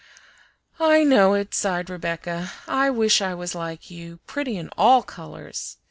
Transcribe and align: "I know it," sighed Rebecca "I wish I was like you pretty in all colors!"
"I 0.79 1.03
know 1.03 1.35
it," 1.35 1.53
sighed 1.53 1.87
Rebecca 1.87 2.51
"I 2.67 2.89
wish 2.89 3.21
I 3.21 3.35
was 3.35 3.53
like 3.53 3.91
you 3.91 4.17
pretty 4.25 4.57
in 4.57 4.69
all 4.75 5.03
colors!" 5.03 5.77